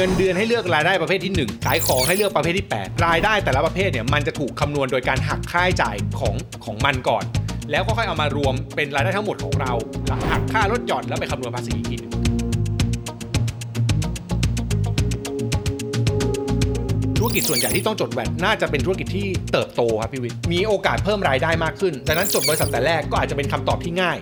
[0.00, 6.34] เงินเดือนให้เลือกรายได้ประเภทที่ 1 ขายของให้เลือกประเภทที่ 8 รายได้แต่ละประเภทเนี่ยมันจะถูกคำนวณโดยการหักค่าใช้จ่ายของ
[6.64, 7.24] ของมันก่อน
[7.70, 9.72] แล้วก็ค่อยเอามารวมเป็นรายได้ทั้งหมดของเรา
[10.06, 12.12] หลังหักค่าลดหย่อนแล้วไปคำนวณภาษีอีกทีนึง
[17.18, 24.18] ธุรกิจส่วนใหญ่ที่ต้องจดแวดน่าจะเป็นธุรกิจที่เติบโตครับพี่วิทย์มีโอกาสเพิ่มรายได้มากขึ้นดังนั้นจดบริษัทแต่แรกก็อาจจะเป็นคำตอบที่ง่าย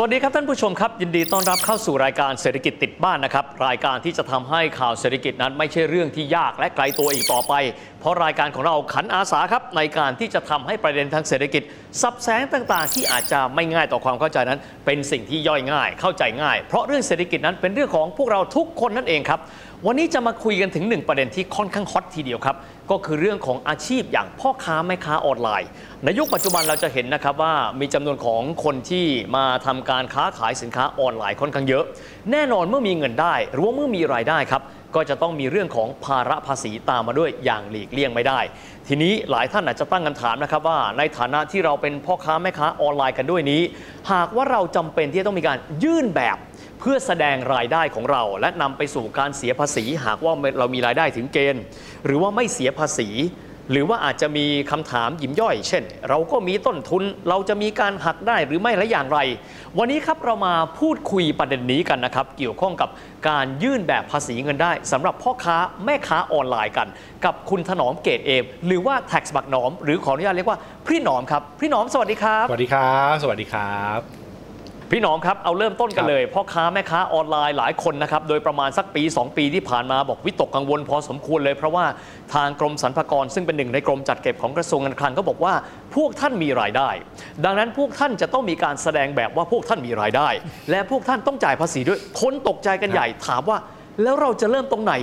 [0.00, 7.52] สวัสดีครับท่านผู้ชมครับ ยินดีต้อนรับเข้าสู่รายการเศรษฐกิจติดบ้านนะครับ รายการที่จะทำให้ข่าวเศรษฐกิจนั้นไม่ใช่เรื่องที่ยากและไกลตัวอีกต่อไป
[8.00, 11.62] เพราะรายการของเราขันอาสาครับในการที่จะทำให้ประเด็นทางเศรษฐกิจ
[12.02, 19.40] ซับแสงต่างๆ ที่อาจจะไม่ง่ายต่อความเข้าใจนั้น เป็นสิ่งที่ย่อยง่ายเข้าใจง่าย เพราะเรื่องเศรษฐกิจนั้นเป็นเรื่องของพวกเราทุกคนนั่นเองครับ
[19.86, 22.56] วันนี้จะมาคุยกันถึงหนึ่งประเด็นที่ค่อนข้างฮอตทีเดียวครับ
[22.90, 25.68] ก็คือเรื่องของอาชีพอย่างพ่อค้าแม่ค้าออนไลน์
[26.04, 29.06] ในยุคปัจจุบันเราจะเห็นนะครับว่ามีจำนวนของคนที่
[29.36, 31.84] มาทำการค้าขายสินค้าออนไลน์ค่อนข้างเยอะ
[32.32, 34.62] แน่นอนเมื่อมีเงินได้ หรือว่าเมื่อมีรายได้ครับ
[34.94, 38.40] ก็จะต้องมีเรื่องของภาระภาษีตามมาด้วยอย่างหลีกเลี่ยงไม่ได้
[38.88, 43.62] ทีนี้หลายท่านอาจจะตั้งคำถามนะครับว่า ในฐานะที่เราเป็นพ่อค้าแม่ค้าออนไลน์กันด้วยนี้
[44.12, 46.36] หากว่าเราจำเป็นที่จะต้องมีการยื่นแบบ
[46.78, 51.62] เพื่อแสดงรายได้ของเรา และนำไปสู่การเสียภาษี หากว่าเรามีรายได้ถึงเกณฑ์
[52.06, 53.08] หรือว่าไม่เสียภาษี
[53.72, 59.18] หรือว่าอาจจะมีคำถามยิบย่อย เช่น เราก็มีต้นทุนเราจะมีการหักได้หรือไม่และอย่างไร
[59.78, 62.88] วันนี้ครับเรามาพูดคุยประเด็นนี้กันนะครับ เกี่ยวข้องกับ
[63.28, 66.88] การยื่นแบบภาษีเงินได้สำหรับพ่อค้าแม่ค้าออนไลน์กัน
[67.24, 74.17] กับคุณถนอมเกตุเอมหรือว่า TaxBugnoms หรือขออนุญาตเรียกว่าพี่หนอมครับพี่หนอมสวัสดีครับ สวัสดีครับ สวัสดีครับ
[74.92, 81.84] พี่หนอมครับ เอาเริ่มต้นกันครับเลย พ่อค้าแม่ค้าออนไลน์หลายคนนะครับ โดยประมาณสักปี 2 ปีที่ผ่านมาบอกวิตกกังวลพอสมควรเลย เพราะว่า
[82.34, 85.54] ทางกรมสรรพากรซึ่งเป็นหนึ่งในกรมจัดเก็บของกระทรวงการคลังก็บอกว่า
[85.94, 86.88] พวกท่านมีรายได้
[87.44, 90.28] ดังนั้นพวกท่านจะต้องมีการแสดงแบบว่าพวกท่านมีรายได้
[90.70, 93.58] และพวกท่านต้องจ่ายภาษีด้วยคนตกใจกันใหญ่ถามว่า
[94.02, 94.94] แล้วเราจะเริ่มตรงไหน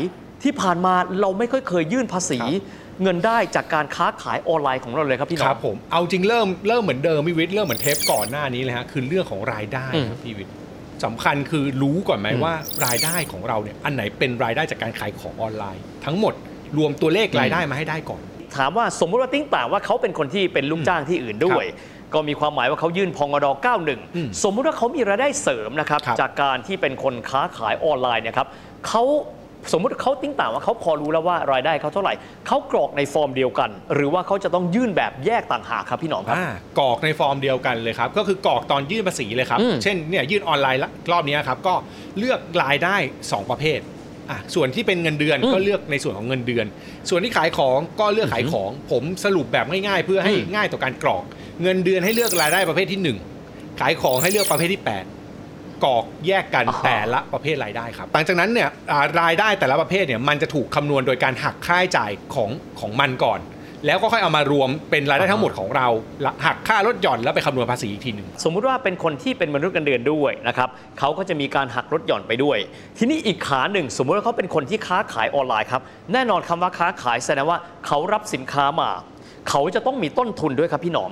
[0.43, 2.39] ที่ผ่านมาเราไม่ค่อยเคยยื่นภาษี
[3.03, 10.53] เงินได้จากการค้าขายออนไลน์ของเราเลยครับพี่หน้คอรังบผมเอาจริงเริ่มเริ่มเหมือนเดิมพี่วิทย์เริ่มเหมือนเทปก่อนหน้านี้เลยฮะคือเรื่องของรายได้อืมครับพี่วิทย์
[11.05, 16.33] สำคัญคือรู้ก่อนไหมอืมว่ารายได้ของเราเนี่ยอันไหนเป็นรายได้จากการขายของออนไลน์ ทั้งหมด
[16.77, 18.21] รวมตัวเลขรายได้มาให้ได้ก่อน
[18.57, 21.65] ถามว่าสมมติว่าติ้งต่างว่าเขาเป็นคนที่เป็นลูกจ้างที่อื่นด้วย
[22.13, 23.47] ก็มีความหมายว่าเขายื่นภ.ง.ด.
[24.15, 28.47] อืม91 สมมุติว่าเขามีรายได้เสริมนะครับครับจากการที่เป็นคนค้าขายออนไลน์นะครับ
[28.87, 29.03] เขา
[29.73, 32.13] สมมุติเขาติ้งต่างว่าเขาพอรู้แล้วว่ารายได้เขาเท่าไหร่
[32.47, 36.49] เขากรอกในฟอร์มเดียวกัน หรือว่าเขาจะต้องยื่นแบบแยกต่างหากครับพี่หนอมครับอ่า
[36.79, 41.73] กรอกในฟอร์มเดียวกันเลยครับก็คือกรอกตอนยื่นภาษีเลยครับอืมเช่นเนี่ยยื่นออนไลน์ละรอบนี้ครับก็
[42.19, 43.79] เลือกรายได้ 2 ประเภท
[44.29, 46.65] อะส่วนที่เป็นเงินเดือนก็เลือกในส่วนของเงินเดือน
[47.09, 51.23] ส่วนที่ขายของก็เลือกขายของ ผมสรุปแบบง่ายๆเพื่อให้ง่ายต่อการกรอก
[51.63, 55.24] เงินเดือนให้เลือกรายได้ประเภทที่ 1 ขายของให้เลือกประเภทที่ 8
[55.83, 62.49] กรอกแยกกันอ่าฮะแต่ละประเภทรายได้ครับหลังจากนั้นเนี่ยอ่ารายได้แต่ละประเภทเนี่ยมันจะถูกคำนวณโดยการหักค่าใช้จ่ายของ
[62.79, 63.41] ของมันก่อน
[63.85, 65.87] แล้วก็ค่อยเอามารวมเป็นรายได้ทั้งหมดของเรา
[66.25, 70.69] ละหักค่าลดหย่อนแล้วไปคำนวณภาษีอีกทีหนึ่งสมมุติว่าเป็นคนที่เป็นมนุษย์เงินเดือนด้วยนะครับ
[70.99, 72.57] เขาก็จะมีการหักลดหย่อนไปด้วย
[72.97, 75.81] ทีนี้อีกขาหนึ่ง สมมุติว่าเขาเป็นคนที่ค้าขายออนไลน์ครับ
[76.13, 78.89] แน่นอนคำว่าค้าขายแสดงว่าเขารับสินค้ามา
[79.49, 81.11] เขาจะต้องมีต้นทุนด้วยครับพี่หนอม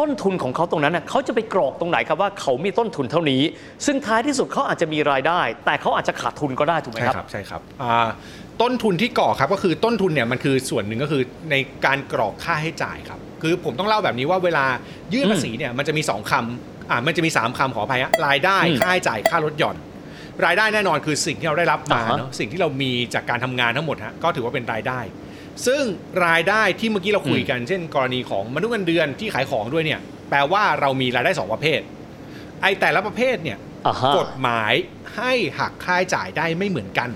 [0.00, 3.42] ต้นทุนของเขาตรงนั้นน่ะเขาจะไปกรอกตรงไหนครับว่าเขามีต้นทุนเท่านี้
[3.86, 8.08] ซึ่งท้ายที่สุดเขาอาจจะมีรายได้ แต่เขาอาจจะขาดทุนก็ได้ถูกไหมใช่ครับครับใช่ครับอ่า
[8.62, 14.64] ต้นทุนที่ก่อครับก็คือต้นทุนเนี่ยมันคือส่วนหนึ่งก็คือในการกรอกค่าให้จ่ายครับ คือผมต้องเล่าแบบนี้ว่าเวลา
[15.12, 19.76] ยื่นภาษีเนี่ยมันจะมี 2คำอ่ามันจะมี 3คำขออภัยฮะรายได้อืมค่าให้จ่ายค่าลดหย่อน
[20.46, 25.00] รายได้แน่นอนคือสิ่งที่เราได้รับมาอ่าฮะเนาะสิ่งที่เรามีจากการทำงานทั้งหมดฮะก็ถือว่าเป็นรายได้
[25.66, 25.82] ซึ่ง
[26.26, 30.00] รายได้ที่เมื่อกี้เราคุยกัน เช่น กรณีของมนุษย์เงินเดือนที่ขายของด้วยเนี่ย
[30.30, 31.80] แปลว่าเรามีรายได้สองประเภท
[32.62, 34.72] ไอแต่ละประเภทเนี่ยอ่าฮะกฎหมาย
[35.16, 37.10] ให้หักค่าใช้จ่ายได้ไม่เหมือนกัน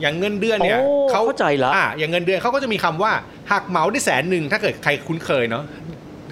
[0.00, 3.12] อย่างเงินเดือนเนี่ยโอ้เข้าใจละอ่าอย่างเงินเดือนเขาก็จะมีคำว่า
[3.52, 5.64] หักเหมาได้แสนหนึ่งถ้าเกิดใครคุ้นเคยเนาะ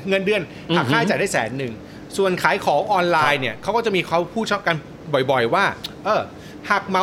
[0.09, 0.41] เงินเดือน
[0.77, 1.73] หักค่าใช้จ่ายได้แสนหนึ่ง
[2.17, 4.77] ส่วนขายของออนไลน์เนี่ยเขาก็จะมีเขาพูดชอบกัน
[5.31, 5.65] บ่อย ๆ ว่า
[6.05, 6.23] เออ
[6.71, 7.03] หักเหมา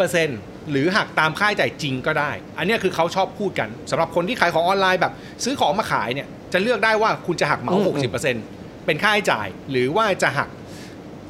[0.00, 5.12] 60% หรือหักตามค่าใช้จ่ายจริงก็ได้ อันเนี้ยคือเขาชอบพูดกันสำหรับคนที่ขายของออนไลน์แบบ
[5.44, 8.10] ซื้อของมาขายเนี่ยจะเลือกได้ว่าคุณจะหักเหมาอืม
[8.42, 10.48] 60%เป็นค่าใช้จ่าย หรือว่าจะหัก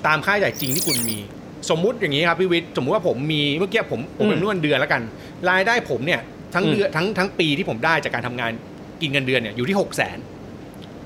[0.06, 1.19] ตามค่าใช้จ่ายจริงที่คุณมี
[1.70, 5.02] สมมุติอย่างนี้ครับพี่วิทย์สมมุติว่าผมมีเมื่อกี้ผมผมเป็นอืมนวดเดือนแล้วกัน
[5.50, 6.20] รายได้ผมเนี่ย
[6.54, 8.52] ทั้งอืมเดือนทั้งทั้งปีที่ผมได้จากการทำงาน
[9.00, 10.19] กินเงินเดือนเนี่ยอยู่ที่6 0 0 0 0น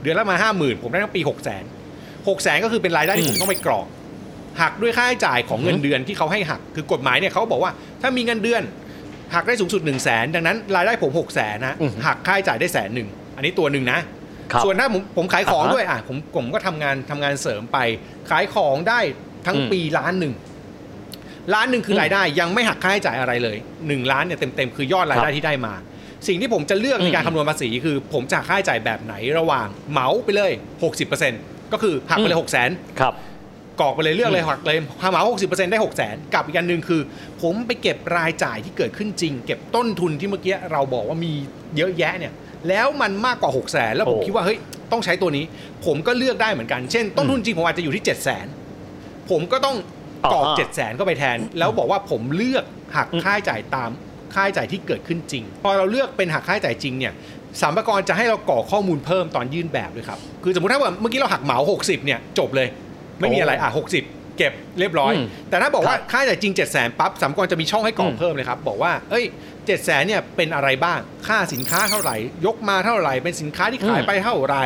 [0.03, 1.65] เดือนละมาห้าหมื่นผมได้ทั้งปี6 0 0 0 0 0
[2.27, 3.87] 6 0 0 0 0ก็คือเป็นรายได้ที่ผมต้องไปกรอก
[4.61, 7.73] หักด้วยค่าใช้จ่ายของเงินเดือนที่เขาให้หักคือกฎหมายเนี่ยเขาบอกว่า
[8.03, 8.63] ถ้ามีเงินเดือน
[9.35, 13.99] หักได้สูงสุด1 0 0 0 0แสนดังนั้นรายได้ผม6 0 0แสนนะอือฮึหักค่าใช้จ่ายได้แสนหนึ่งอันนี้ตัวหนึ่งนะ
[14.53, 17.79] ครับส่วนถ้าผมผมขายของอ่าฮะด้วยอะผมผมก็ทำงานทำงานเสริมไป
[18.31, 19.01] ขายของได้
[19.47, 20.35] ทั้งอืมปีล้านหนึ่ง
[21.55, 25.75] ล้านหนึ่งคืออมรายได้ยังไม่หักค่าใช้จ่ายอะไรเลย1ล้านเนี่ยเต็มๆคือยอดรายได้ครับที่ได้มา
[26.29, 30.53] สิ่งที่ผมจะเลือกในการอืมคำนวณภาษีคือ ผมจะหักค่าใช้จ่ายแบบไหนระหว่างเหมาไปเลย
[31.13, 33.15] 60%ก็คือหักไปเลยอืม6 0 0 0 0นครับ
[33.81, 34.79] กรอกไปเลยเลือกเลยอืมหักเลย
[35.11, 37.01] เหมา60%ได้6 0 0 0 0 0กับอีกอันหนึ่งคือ
[37.43, 41.33] ผมไปเก็บรายจ่ายที่เกิดขึ้นจริง เก็บต้นทุนที่เมื่อกี้เราบอกว่ามี
[41.77, 42.33] เยอะแยะเนี่ย
[42.69, 44.59] แล้วมันมากกว่า6 0 0 0 0 0แล้วผมโอ้คิดว่าเฮ้ย
[44.93, 45.45] ต้องใช้ตัวนี้
[45.87, 48.45] ผมก็เลือกได้เหมือนกัน เช่น ต้นทุนจริงผมอาจจะอยู่ที่7 0 0 0 0
[48.85, 49.77] 0ผมก็ต้อง
[50.33, 52.65] กรอกอ่าฮะ7 0 0 0 0 0เข้าไปแทน แล้วบอกว่าผมเลือก
[52.97, 53.91] หักอืมค่าใช้จ่ายตาม
[54.35, 57.13] ค่าใช้จ่ายที่เกิดขึ้นจริง พอเราเลือกเป็นหักค่าใช้จ่ายจริงเนี่ย
[57.61, 62.69] สรรพากรจะให้เรากรอกข้อมูลเพิ่มตอนยื่นแบบด้วยครับ คือสมมติถ้าว่าเมื่อกี้เราหักเหมา 60เนี่ยจบเลย
[63.25, 70.99] ไม่มีอะไรอะ60เก็บเรียบร้อยอืมแต่ถ้าบอกว่าครับค่าใช้จ่ายจริง7 0 0 0 0 0ปั๊บสรรพากรจะมีช่องให้กรอกอืมเพิ่มเลยครับ บอกว่าเอ้ย7 0 0 0 0เนี่ยเป็นอะไรบ้าง
[71.29, 72.17] ค่าสินค้าเท่าไหร่
[72.47, 74.65] ยกมาเท่าไหร่ เป็นสินค้าที่ขายไปเท่าไหร่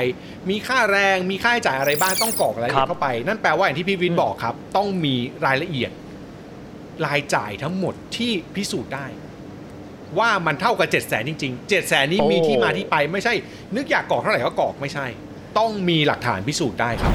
[0.50, 5.14] มีค่าแรง มีค่าใช้จ่ายอะไรบ้าง ต้องกรอกรายละเอียดเข้าไป นั่นแปลว่าอย่างที่พี่วินบอกครับ ต้องมี
[5.46, 5.90] รายละเอียด
[7.06, 9.06] รายจ่ายทั้งหมดที่พิสูจน์ได้
[10.18, 13.34] ว่ามันเท่ากับ7 0 0 0 0 0จริงๆ7 0 0 0 0 0นี้มีที่มาที่ไปไม่ใช่
[13.76, 15.06] นึกอยากกรอกเท่าไหร่ก็กรอกไม่ใช่
[15.58, 17.14] ต้องมีหลักฐานพิสูจน์ได้ครับ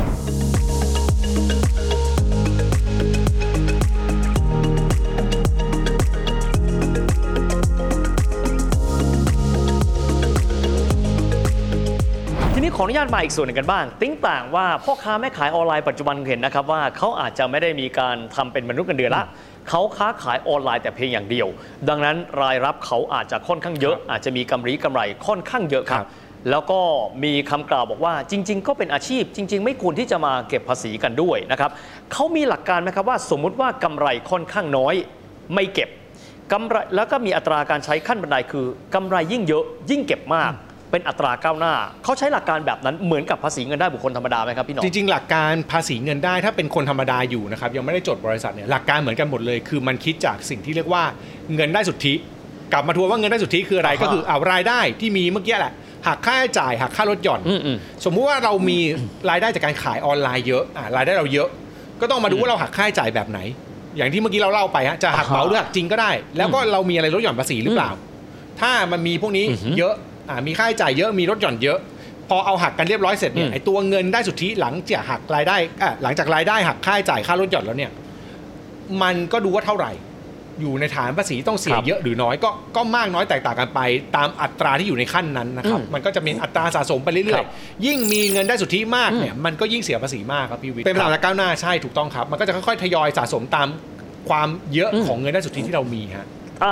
[12.83, 19.23] ออนุญาตมาอีกส่วนหนึ่งกันบ้าง ติ้งต่างว่าพ่อค้าแม่ขายออนไลน์ปัจจุบันเห็นนะครับว่าเขาอาจจะไม่ได้มีการทำเป็นมนุษย์เงินเดือนละ
[19.69, 21.47] เขาค้าขายออนไลน์แต่เพียงอย่างเดียว
[21.89, 26.09] ดังนั้นรายรับเขาอาจจะค่อนข้างเยอะ อาจจะมีกำไรกำไรค่อนข้างเยอะครัครับบ
[26.49, 26.79] แล้วก็
[27.23, 31.71] มีคำกล่าวบอกว่าจริง ๆ ก็เป็นอาชีพ จริง ๆ ไม่ควรที่จะมาเก็บภาษีกันด้วยนะครับ
[32.11, 34.95] เขามีหลักการไหมครับว่า สมมุติว่ากำไรค่อนข้างน้อย
[35.53, 35.89] ไม่เก็บ
[36.51, 38.65] กำไรแล้วก็มีอัตราการใช้ขั้นบันไดคือ
[38.95, 40.51] กำไรยิ่งเยอะยิ่งเก็บมาก
[40.93, 41.73] เป็นอัตราก้าวหน้า
[42.03, 51.03] เขาใช้หลักการแบบนั้นเหมือนกับภาษีเงินได้บุคคลธรรมดาไหมครับพี่หนอมจริงๆ หลักการภาษีเงินได้ถ้าเป็นคนธรรมดาอยู่นะครับยังไม่ได้จดบริษัทเนี่ยหลักการเหมือนกันหมดเลย คือมันคิดจากสิ่งที่เรียกว่า
[51.55, 52.13] เงินได้สุทธิ
[52.73, 55.73] กลับมาทวนว่าเงินได้สุทธิคืออะไรอ่าฮะก็คือเอารายได้ที่มีเมื่อกี้แหละ
[56.07, 58.79] หักค่าใช้จ่ายหักค่ารถหย่อนอืมอืมสมมุติว่าเรามี
[59.29, 61.49] รายได้จากการขายออนไลน์เยอะอ่ารายได้เราเยอะ
[62.01, 63.39] ก็ต้องมาดูว่าเราหักค่าใช้จ่ายแบบไหน
[63.97, 67.91] อย่างที่เมื่อกี้เราเล่าไปฮะจะหักเหมาหรือหักจริงก็ได้ แล้วก็เรามีอะไรลดหย่อนภาษีหรือเปล่า
[68.61, 70.12] ถ้ามันมีพวกนี้อือหือเยอะอ่า
[70.47, 71.79] มีค่าใช้จ่ายเยอะมีลดหย่อนเยอะ
[72.29, 77.91] พอเอาหักกันเรียบร้อยเสร็จเนี่อืยมไอตัวเงินได้สุทธิหลังจากหักรายได้อะหลังจากรายได้หักค่าใช้จ่ายค่าลดหย่อนแล้วเนี่ย
[79.01, 79.91] มันก็ดูว่าเท่าไหร่
[80.61, 83.79] อยู่ในฐานภาษีต้องเสียครับเยอะหรือน้อยก็ก็มากน้อยแตกต่างกันไป
[84.15, 93.67] ตามอัตราที่อยู่ในขั้นนั้นนะครับอืมมันก็จะมีอัตราสะสมไปเรื่คอรัยบๆยิ่งมีเงินได้สุทธิมากเนี่ยมันก็ยิ่งเสียภาษีมากครับพี่วิทย์เป็นตามหลักก้าวหน้าใช่ถูกต้องครับ มันก็จะค่อยๆทยอยสะสมตาม
[94.29, 96.27] ความเยอะอืมของเงินได้สุทธิที่เรามีฮะอ่า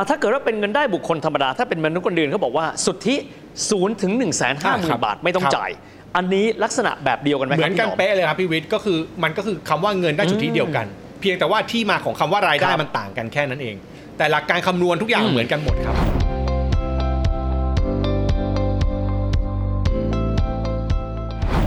[0.10, 3.16] ถ้าเกิดว่าเป็นเงินได้บุคคลธรรมดา ถ้าเป็นมนุษย์คนอื่นเขาบอกว่าสุทธิ
[3.60, 5.72] 0ถึง1 5 0 0 0ครับ0บาทไม่ต้องครับจ่าย
[6.16, 10.86] อันนี้ลักษณะแบบเดียวกันไหมครับเหมือนกันพี่หเป๊ะเลยครับพี่วิทย์ก็คือมันก็คือคำว่าเงินได้สุทธิอืมเดียวกัน
[11.22, 13.76] เพียงแต่ว่าที่มาของคำว่ารายได้ครับมันต่างกันแค่นั้นเอง
[14.18, 15.96] แต่หลักการคำนวณทุกอย่างอืมเหมือนกันหมดครับ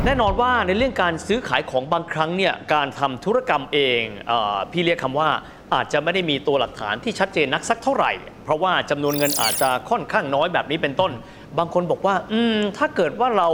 [0.06, 5.28] แน่นอนว่าในเรื่องการซื้อขายของบางครั้งเนี่ยการทำธุรกรรมเองเออพี่เรียกคำว่า
[5.74, 8.12] อาจจะไม่ได้มีตัวหลักฐานที่ชัดเจนนักสักเท่าไหร่
[8.44, 11.12] เพราะว่าจำนวนเงินอาจจะค่อนข้างน้อยแบบนี้เป็นต้น
[11.58, 13.48] บางคนบอกว่า อืม ถ้าเกิดว่าเรา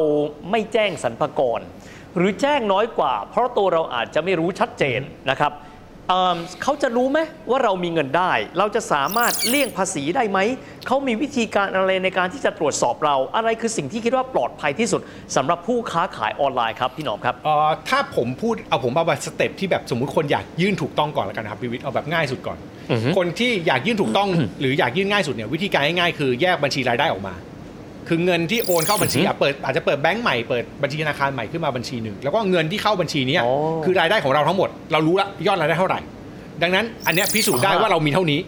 [0.51, 1.61] ไม่แจ้งสรรพากร
[2.17, 5.01] หรือแจ้งน้อยกว่า เพราะตัวเราอาจจะไม่รู้ชัดเจน
[5.31, 5.53] นะครับ
[6.11, 7.19] เอิ่มเขาจะรู้ไหม
[7.51, 10.39] ว่าเรามีเงินได้ เราจะสามารถเลี่ยงภาษีได้ไหม
[10.87, 15.01] เขามีวิธีการอะไรในการที่จะตรวจสอบเรา อะไรคือสิ่งที่คิดว่าปลอดภัยที่สุด
[15.37, 22.59] สำหรับผู้ค้าขายออนไลน์ครับพี่หนอมครับเอ่อถ้าผมพูดเอาผมเอาแบบสเต็ปที่แบบสมมุติคนอยากยื่นถูกต้องก่อนแล้วกันนะครับพี่วิทย์เอาแบบง่ายสุดก่อน
[22.91, 24.29] อือฮึคนที่อยากยื่นถูกต้อง
[24.61, 27.35] หรืออยากยื่นง่ายสุดเนี่ยวิธีการง่ายๆคือแยกบัญชีรายได้ออกมา
[28.11, 33.53] คือเงินที่โอนเข้าบัญชีอือฮึอะเปิดอาจจะเปิดแบงก์ใหม่เปิดบัญชีธนาคารใหม่ขึ้นมาบัญชีหนึ่งแล้วก็เงินที่เข้าบัญชีเนี้ยอ๋อ
[33.85, 36.01] คือรายได้ของเราทั้งหมด เรารู้ละยอดรายได้เท่าไหร่
[36.63, 38.41] ดังนั้นอันเนี้ยพิสูจน์ได้อ่าฮะว่าเรามีเท่านี้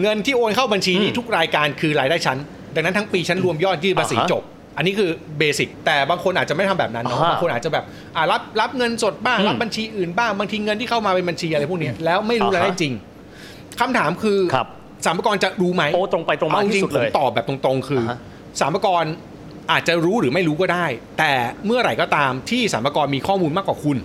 [0.00, 2.38] เงินที่โอนเข้าบัญชีนี้อืมทุกรายการคือรายได้ชั้น
[2.74, 4.42] ดังนั้นทั้งปีชั้นรวมยอดยื่นภาษีอ่าฮะจบ
[4.76, 7.84] อันนี้คือเบสิกแต่บางคนอาจจะไม่ทำแบบนั้นเนาะอ่าฮะบางคนอาจจะแบบ
[8.16, 12.94] อ่ารับรับเงินสดบ้างอืมรับบัญชีอื่นบ้างบางทีเงินที่เข้ามาเป็นบัญชีอะไรพวกเนี้ยแล้วไม่รู้รายได้อ่าฮะจริง
[13.80, 14.68] คำถามคือครับ
[15.06, 18.18] สามกรจะรู้ไหมโอ้ตรงไปตรงมาเอาจที่ริงสุดๆผเลมยตอบแบบตรงๆ คืออาฮะ
[18.60, 19.04] สามกร
[19.70, 20.86] อาจจะรู้หรือไม่รู้ก็ได้
[21.18, 21.32] แต่
[21.66, 23.98] เมื่อไหร่ก็ตามที่สามกรมีข้อมูลมากกว่าคุณ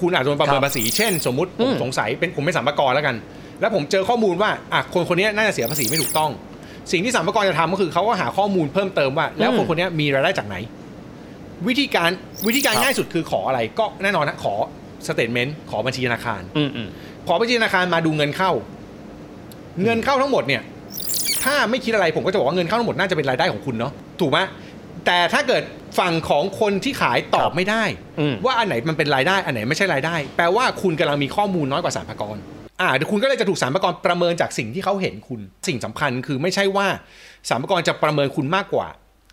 [0.00, 3.16] คุณอาจจะโดนประเมินภาษีเช่น สมมุติผมอืมสงสัยเป็นผมเป็นสามกรแล้วกัน
[3.60, 6.30] แล้วผมเจอข้อมูลว่าอะคนคนนี้น่าจะเสียภาษีไม่ถูกต้อง
[6.92, 10.56] สิ่งที่สามกรจะทำก็คือเขาก็หาข้อมูลเพิ่มเติมว่า แล้วคนคนนี้มีรายได้จากไหน
[11.68, 12.10] วิธีการ
[12.46, 14.54] วิธีการครับง่ายสุดคือขออะไรก็แน่นอนนะขอ
[15.06, 16.88] สเตทเมนต์ขอบัญชีธนาคารอืมอืม
[17.28, 18.52] ขอบัญชีธนาคารมาดูเงินเข้า
[19.82, 20.62] เงินเข้าทั้งหมดเนี่ย
[21.44, 24.38] ถ้าไม่คิดอะไรผมก็จะบอกว่าเงินเข้าทั้งหมดน่าจะเป็นรายได้ของคุณเนาะถูกไหม
[25.06, 25.62] แต่ถ้าเกิด
[25.98, 27.84] ฝั่งของคนที่ขายตอบไม่ได้
[28.20, 32.36] อืมว่าอันไหนมันเป็นรายได้อันไหนไม่ใช่รายได้ แปลว่าคุณกำลังมีข้อมูลน้อยกว่าสรรพากร
[32.80, 36.86] อ่าเดี๋ยวคุณก็เลยจะถูกสรรพากรประเมินจากสิ่งที่เขาเห็นคุณ สิ่งสำคัญคือไม่ใช่ว่า
[37.48, 38.86] สรรพากรจะประเมินคุณมากกว่า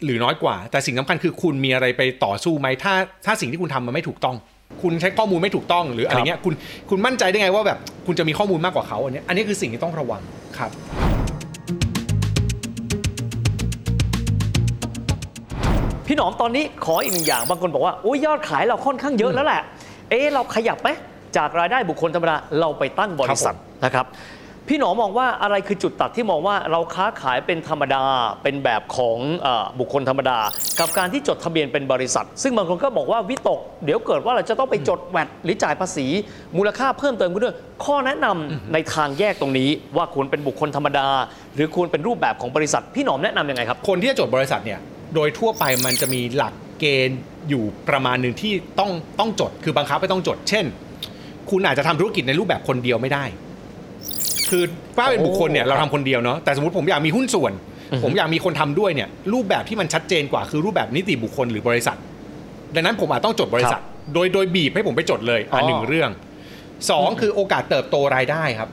[0.03, 2.93] หรือน้อยกว่า แต่สิ่งสำคัญคือคุณมีอะไรไปต่อสู้ไหมถ้า
[3.25, 4.35] ถ้าสิ่งที่คุณทำมันไม่ถูกต้อง
[4.81, 6.53] คุณใช้ข้อมูลไม่ถูกต้อง หรืออะไรเงี้ยคุณ
[6.89, 10.21] คุณมั่นใจได้ไงว่าแบบคุณจะมีข้อมูลมากกว่าเขาอันเนี้ยอันนี้คือสิ่งที่ต้องระวัง
[10.57, 10.71] ครับ
[16.11, 19.61] พี่หนอมตอนนี้ขออีกหนึ่งอย่างบางคนบอกว่าโอ้ยยอดขายเราค่อนข้างเยอะแล้วแหละ
[20.09, 20.89] เอ๊ะเราขยับไหม
[21.37, 24.05] จากรายได้บุคคลธรรมดาเราไปตั้งบริษัทนะครับ
[24.67, 28.03] พี่หนอมมองว่าอะไรคือจุดตัดที่มองว่าเราค้าขายเป็นธรรมดา
[28.43, 30.37] เป็นแบบของเออบุคคลธรรมดา
[30.79, 36.07] กับการที่จดทะเบียนเป็นบริษัท ซึ่งบางคนก็บอกว่าวิตก เดี๋ยวเกิดว่าเราจะต้องไปจดแวดหรือจ่ายภาษี
[36.57, 41.07] มูลค่าเพิ่มเติมขึ้นด้วยข้อแนะนำในทางแยกตรงนี้ ว่าควรเป็นบุคคลธรรมดา
[41.55, 44.79] หรือควรเป็นรูปแบบของบริษัท พี่หนอมแนะนำยังไงครับ คนที่จะจดบริษัทเนี่ย
[45.15, 50.65] โดยทั่วไปมันจะมีหลักเกณฑ์อยู่ประมาณหนึ่งที่ต้องต้องจด คือบังคับให้ต้องจด เช่น
[51.49, 53.23] คุณอาจจะทำธุรกิจในรูปแบบคนเดียวไม่ได้
[54.49, 54.63] คือ
[54.97, 57.53] ป้าเป็นบุคคลเนี่ยโอ้เราทำคนเดียวเนาะแต่สมมติผมอยากมีหุ้นส่วน
[57.91, 61.97] อือฮึผมอยากมีคนทำด้วยเนี่ย รูปแบบที่มันชัดเจนกว่าคือรูปแบบนิติบุคคลหรือบริษัท
[62.75, 63.81] ดังนั้นผมอาจต้องจดบริษัท
[64.13, 66.09] โดยโดยบีบให้ผมไปจดเลยอะอ๋อหนึ่งเรื่อง
[66.89, 68.69] สองคือโอกาสเติบโตรายได้ครับ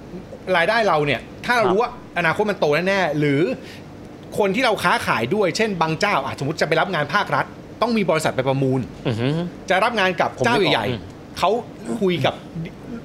[0.57, 3.41] รายได้เราเนี่ย ถ้าเราครับรู้ว่าอนาคตมันโตแน่ๆหรือ
[4.39, 7.45] คนที่เราค้าขายด้วยเช่นบางเจ้าอะสมมติจะไปรับงานภาครัฐ
[7.83, 9.37] ต้องมีบริษัทไปประมูลอือหือ
[9.71, 11.51] จะรับงานกับผมเจ้านึกออกใหญ่อืมๆเขา
[12.01, 12.35] คุยกับ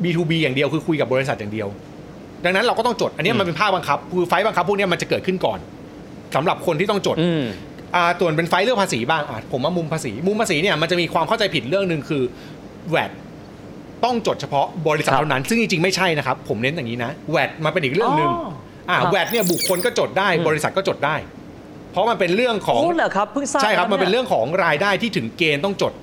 [0.04, 1.68] B2B อย่างเดียวคือคุยกับบริษัทอย่างเดียว
[2.46, 5.60] ดังนั้นเราก็ต้องจด อันนี้มันเป็นภาคบังคับคือไฟล์บังคับพวกเนี้ยมันจะเกิดขึ้นก่อน
[6.36, 7.44] สำหรับคนที่ต้องจดอืม
[7.96, 12.24] อ่าตัวนเป็นไฟล์เรื่องภาษีบ้างอะผมว่ามุมภาษี มุมภาษีเนี่ยมันจะมีความเข้าใจผิดเรื่องหนึ่งคือ
[12.90, 13.12] แวด
[14.04, 18.32] ต้องจดเฉพาะบริษัทครับเท่านั้น ซึ่งจริงๆไม่ใช่นะครับ ผมเน้นอย่างนี้นะแวดมันเป็นอีกเรื่องหนึ่ง
[18.90, 21.16] อ่าครับแวดเนี่ยบุคคลก็จดได้อืมบริษัทก็จดได้
[21.92, 25.94] เพราะมันเป็นเรื่องของโอ้เหรอครับเพิ่งทราบใช่ครับมันเป็นยเรื่องของรายได้ที่ถึงเกณฑ์ต้องจด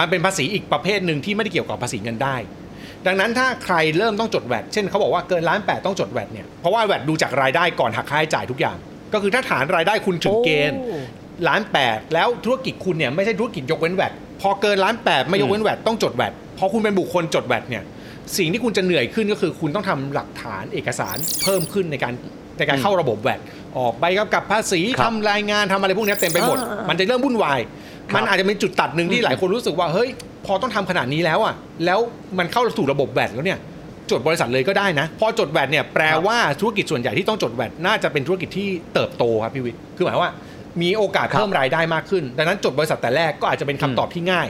[0.00, 2.36] มันเป็นภาษีอีกประเภทหนึ่งที่ไม่ได้เกี่ยวกับภาษีเงินได้
[3.06, 8.76] ดังนั้นถ้าใครเริ่มต้องจดแวดเช่นเขาบอกว่าเกินล้านแปดต้องจดแวดเนี่ยเพราะว่าแวดดูจากรายได้ก่อนหักค่าใช้จ่ายทุกอย่าง
[9.12, 10.98] ก็คือถ้าฐานรายได้คุณถึงเกณฑ์โอ้
[11.48, 17.82] ล้านแปดแล้วธุรกิจคุณเนี่ยไม่ใช่ธุรกิจยกเว้นแวดพอเกินล้านแปดไม่ยกเว้นแวดต้องจดแวดพอคุณเป็นบุคคลจดแวดเนี่ย
[18.38, 22.12] สิ่งที่คุณจะเหนื่อยขึ้นก็คือคุณต้องทำหลักฐานเอกสารเพิ่มขึ้นในการ
[22.58, 23.40] ในการเข้าระบบแวด
[23.78, 27.60] ออกใบกำกับภาษีครับทำรายงานทำอะไรพวกเนี้ยเต็มไปหมดอ่าๆมันจะเริ่มวุ่นวาย
[28.10, 30.08] ครับมันอาจจะเป็นจุดตัดหนึ่งที่หลายคนรู้สึกว่าเฮ้ย
[30.46, 31.98] พอต้องทำขนาดนี้แล้วอะแล้ว
[32.38, 33.58] มันเข้าสู่ระบบแวดแล้วเนี่ย
[34.10, 40.32] จดบริษัทเลยก็ได้นะ พอจดแวดเนี่ยแปลว่าธุรกิจส่วนใหญ่ที่ต้องจดแวดน่าจะเป็นธุรกิจที่เติบโตครับพี่วิทย์คือหมายว่า
[40.82, 44.48] มีโอกาสครับเพิ่มรายได้มากขึ้น ดังนั้นจดบริษัทแต่แรกก็อาจจะเป็นคำตอบที่ง่าย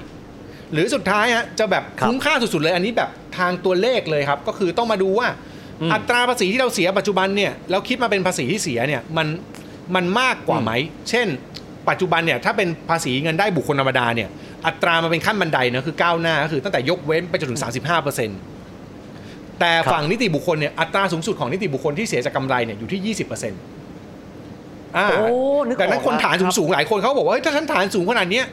[0.73, 5.29] หรือสุดท้ายฮะจะแบบครับคุ้มค่าสุดๆเลย อันนี้แบบทางตัวเลขเลยครับ ก็คือต้องมาดูว่า
[5.81, 9.27] อืมอัตราภาษีที่เราเสียปัจจุบันเนี่ยแล้วคิดมาเป็นภาษีที่เสียเนี่ยมัน
[9.95, 10.71] มันมากกว่าไหม
[11.11, 11.27] เช่น
[11.89, 14.29] ปัจจุบันเนี่ยถ้าเป็นภาษีเงินได้บุคคลธรรมดาเนี่ย
[14.67, 17.61] อัตรามันเป็นขั้นบันไดนะคือก้าวหน้าก็คือตั้งแต่ยกเว้นไปจนถึง
[18.61, 25.27] 35%แต่ครับฝั่งนิติบุคคลเนี่ยอัตราสูงสุดของนิติบุคคลที่เสียจากกำไรเนี่ยอยู่ที่ 20%อ่าโอ้
[25.67, 28.47] นึกออกดังนั้นคนฐานครับสูงๆหลายคนเขาบอกว่าเฮ้ยถ้าฉันฐานสูงขนาดเนี้ย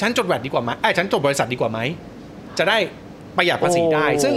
[0.00, 1.78] ฉันจดแวดดีกว่าไหมไอ้ยฉันจดบริษัทดีกว่าไหม
[2.58, 2.78] จะได้
[3.36, 4.34] ประหยัดภาษีได้โอ้ซึ่ง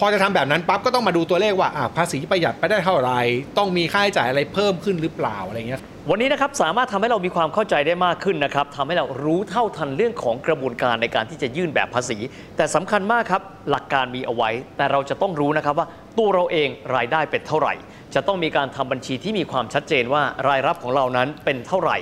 [0.00, 3.20] พอจะทำแบบนั้นปั๊บก็ต้องมาดูตัวเลขว่าอะภาษีประหยัดไปได้เท่าไหร่
[3.58, 12.18] ต้องมีค่าใช้จ่ายอะไรเพิ่มขึ้นหรือเปล่าอะไรเงี้ยวันนี้นะครับสามารถทำให้เรามีความเข้าใจได้มากขึ้นนะครับทำให้เรารู้เท่าทันเรื่องของกระบวนการในการที่จะยื่นแบบภาษี
[12.56, 15.86] แต่สำคัญมากครับหลักการมีเอาไว้ แต่เราจะต้องรู้นะครับว่า
[16.18, 17.74] ตัวเราเองรายได้เป็นเท่าไหร่
[18.14, 21.98] จะต้องมีการทำบัญชีที่มีความชัดเจนว่ารายรับของเรานั้นเป็นเท่าไหร่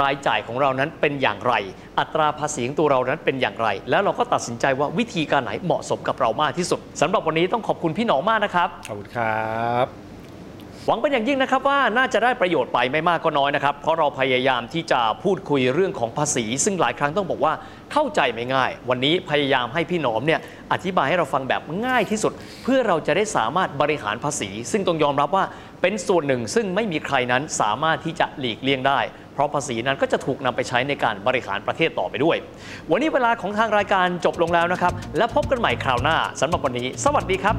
[0.00, 1.54] รายจ่ายของเรานั้นเป็นอย่างไร
[1.98, 9.86] อัตราภาษีของตัวเรานั้นเป็นอย่างไร แล้วเราก็ตัดสินใจว่าวิธีการไหนเหมาะสมกับเรามากที่สุดสำหรับวันนี้ต้องขอบคุณพี่หนอมมากนะครับขอบคุณครับ
[10.86, 17.52] หวังเป็นอย่างยิ่งนะครับว่าน่าจะได้ประโยชน์ไปไม่มากก็น้อยนะครับ เพราะเราพยายามที่จะพูดคุยเรื่องของภาษี ซึ่งหลายครั้งต้องบอกว่า
[17.92, 20.40] เข้าใจไม่ง่าย วันนี้พยายามให้พี่หนอมเนี่ย
[20.72, 25.44] อธิบายให้เราฟังแบบง่ายที่สุด เพื่อเราจะได้สามารถบริหารภาษี ซึ่งต้องยอมรับว่า
[25.82, 28.98] เป็นส่วนหนึ่งซึ่งไม่มีใครนั้นสามารถที่จะหลีกเลี่ยงได้
[29.34, 32.36] เพราะภาษีนั้นก็จะถูกนำไปใช้ในการบริหารประเทศต่อไปด้วย
[32.90, 37.56] วันนี้เวลาของทางรายการจบลงแล้วนะครับ และพบกันใหม่คราวหน้าสำหรับวันนี้ สวัสดีครับ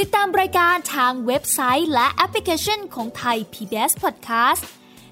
[0.02, 4.64] ิดตามรายการทางเว็บไซต์และแอปพลิเคชันของไทย PBS Podcast